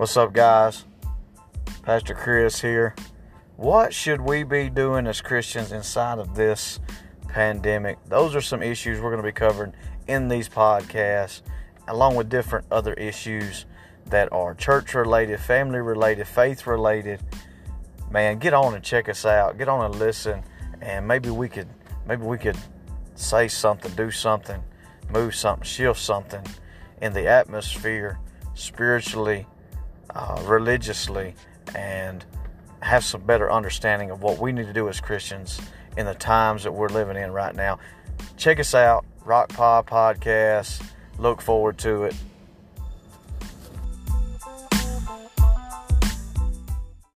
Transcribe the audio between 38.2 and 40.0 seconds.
Check us out, Rock Pod